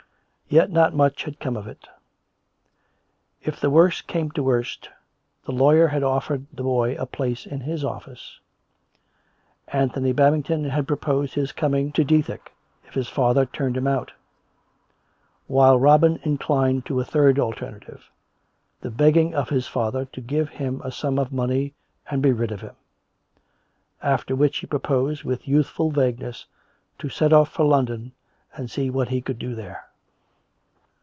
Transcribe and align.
Yet 0.53 0.69
not 0.69 0.93
much 0.93 1.23
had 1.23 1.39
come 1.39 1.55
of 1.55 1.65
it. 1.65 1.87
If 3.41 3.61
the 3.61 3.69
worst 3.69 4.05
came 4.05 4.31
to 4.31 4.39
the 4.41 4.43
worst, 4.43 4.89
the 5.45 5.53
lawyer 5.53 5.87
had 5.87 6.03
offered 6.03 6.45
the 6.51 6.61
boy 6.63 6.93
a 6.97 7.05
place 7.05 7.45
in 7.45 7.61
his 7.61 7.85
office; 7.85 8.41
Anthony 9.69 10.11
Babing 10.11 10.43
ton 10.43 10.65
had 10.65 10.89
proposed 10.89 11.35
his 11.35 11.53
coming 11.53 11.93
to 11.93 12.03
Dethick 12.03 12.51
if 12.83 12.95
his 12.95 13.07
father 13.07 13.45
turned 13.45 13.77
him 13.77 13.87
out; 13.87 14.11
while 15.47 15.79
Robin 15.79 16.15
himself 16.15 16.25
inclined 16.27 16.85
to 16.87 16.99
a 16.99 17.05
third 17.05 17.37
alterna 17.37 17.79
tive— 17.85 18.11
the 18.81 18.91
begging 18.91 19.33
of 19.33 19.47
his 19.47 19.67
father 19.67 20.03
to 20.03 20.19
give 20.19 20.49
him 20.49 20.81
a 20.83 20.91
sum 20.91 21.17
of 21.17 21.31
money 21.31 21.75
and 22.09 22.21
be 22.21 22.33
rid 22.33 22.51
of 22.51 22.59
him; 22.59 22.75
after 24.03 24.35
which 24.35 24.57
he 24.57 24.67
proposed, 24.67 25.23
with 25.23 25.47
youthful 25.47 25.91
vagueness, 25.91 26.45
to 26.99 27.07
set 27.07 27.31
off 27.31 27.47
for 27.47 27.63
London 27.63 28.11
and 28.55 28.69
see 28.69 28.89
what 28.89 29.07
he 29.07 29.21
could 29.21 29.39
do 29.39 29.55
there. 29.55 29.85